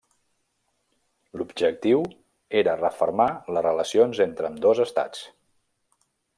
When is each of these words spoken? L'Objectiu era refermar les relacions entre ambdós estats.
L'Objectiu 1.41 2.01
era 2.63 2.75
refermar 2.81 3.29
les 3.57 3.67
relacions 3.69 4.25
entre 4.29 4.51
ambdós 4.53 4.85
estats. 4.91 5.25